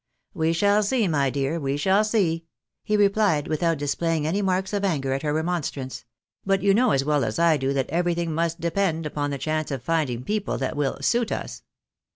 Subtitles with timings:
[0.33, 2.47] "We shall see, my dear, we shall see,"
[2.83, 6.05] he replied, without dis playing any marks of anger at her remonstrance;"
[6.43, 9.69] but you know as well as I do that everything must depend upon the chance
[9.69, 11.61] of finding people that will suit us."